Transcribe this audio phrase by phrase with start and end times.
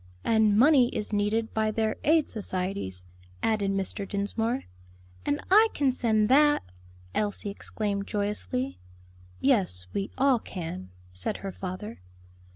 [0.23, 3.03] "And money is needed by their aid societies,"
[3.43, 4.09] added Mr.
[4.09, 4.63] Dinsmore.
[5.27, 6.63] "And I can send that!"
[7.13, 8.79] Elsie exclaimed joyously
[9.41, 12.01] "Yes, we all can," said her father.